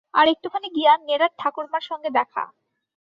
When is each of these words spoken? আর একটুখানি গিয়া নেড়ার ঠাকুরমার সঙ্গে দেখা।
আর 0.13 0.25
একটুখানি 0.27 0.67
গিয়া 0.75 0.93
নেড়ার 0.99 1.31
ঠাকুরমার 1.39 1.83
সঙ্গে 1.89 2.09
দেখা। 2.09 2.43